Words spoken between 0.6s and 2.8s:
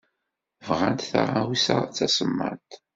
Bɣant taɣawsa d tasemmaḍt.